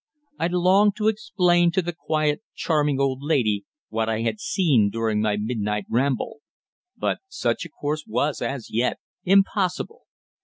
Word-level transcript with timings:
I 0.39 0.47
longed 0.47 0.95
to 0.95 1.09
explain 1.09 1.69
to 1.73 1.81
the 1.83 1.93
quiet, 1.93 2.41
charming 2.55 2.99
old 2.99 3.21
lady 3.21 3.65
what 3.89 4.09
I 4.09 4.21
had 4.23 4.39
seen 4.39 4.89
during 4.89 5.21
my 5.21 5.37
midnight 5.37 5.85
ramble; 5.87 6.39
but 6.97 7.19
such 7.27 7.65
a 7.65 7.69
course 7.69 8.05
was, 8.07 8.41
as 8.41 8.71
yet, 8.71 8.97
impossible. 9.25 10.07